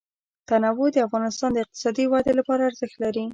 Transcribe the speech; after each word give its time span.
تنوع 0.49 0.87
د 0.93 0.97
افغانستان 1.07 1.49
د 1.53 1.57
اقتصادي 1.63 2.05
ودې 2.07 2.33
لپاره 2.39 2.61
ارزښت 2.69 2.95
لري. 3.03 3.25